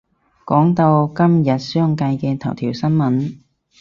[0.47, 3.35] 講到今日商界嘅頭條新聞